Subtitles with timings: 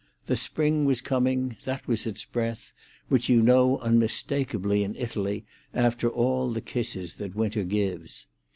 [0.25, 2.73] The spring was coming; that was its breath,
[3.07, 8.25] which you know unmistakably in Italy after all the kisses that winter gives.